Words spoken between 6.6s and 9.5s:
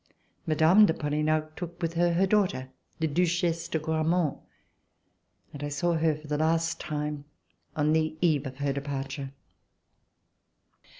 time on the eve of her departure.